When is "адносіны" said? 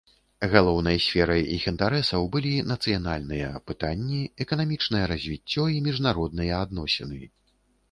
6.65-7.25